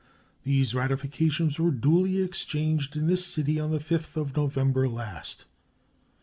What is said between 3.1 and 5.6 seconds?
city on the 5th of November last.